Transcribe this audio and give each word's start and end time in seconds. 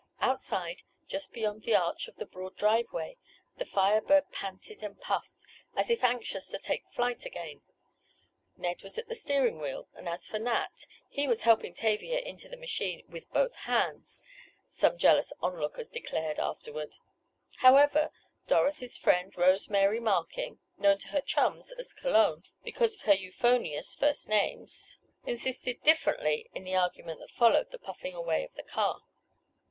Outside, 0.19 0.81
just 1.07 1.31
beyond 1.31 1.61
the 1.61 1.75
arch 1.75 2.07
in 2.07 2.15
the 2.17 2.25
broad 2.25 2.55
driveway, 2.55 3.17
the 3.57 3.65
Fire 3.67 4.01
Bird 4.01 4.31
panted 4.31 4.81
and 4.81 4.99
puffed, 4.99 5.45
as 5.75 5.91
if 5.91 6.03
anxious 6.03 6.47
to 6.49 6.57
take 6.57 6.89
flight 6.89 7.23
again. 7.23 7.61
Ned 8.57 8.81
was 8.81 8.97
at 8.97 9.07
the 9.07 9.13
steering 9.13 9.59
wheel 9.59 9.89
and 9.93 10.09
as 10.09 10.25
for 10.25 10.39
Nat, 10.39 10.87
he 11.07 11.27
was 11.27 11.43
helping 11.43 11.75
Tavia 11.75 12.17
into 12.17 12.49
the 12.49 12.57
machine 12.57 13.03
"with 13.09 13.31
both 13.31 13.53
hands" 13.53 14.23
some 14.67 14.97
jealous 14.97 15.33
onlookers 15.39 15.87
declared 15.89 16.39
afterward. 16.39 16.95
However 17.57 18.09
Dorothy's 18.47 18.97
friend 18.97 19.31
Rose 19.37 19.69
Mary 19.69 19.99
Markin 19.99 20.57
(known 20.79 20.97
to 20.97 21.09
her 21.09 21.21
chums 21.21 21.71
as 21.73 21.93
Cologne 21.93 22.43
because 22.63 22.95
of 22.95 23.01
her 23.01 23.13
euphonious 23.13 23.93
first 23.93 24.27
names) 24.27 24.97
insisted 25.27 25.83
differently 25.83 26.49
in 26.55 26.63
the 26.63 26.73
argument 26.73 27.19
that 27.19 27.29
followed 27.29 27.69
the 27.69 27.77
puffing 27.77 28.15
away 28.15 28.43
of 28.43 28.55
the 28.55 28.63
car. 28.63 29.03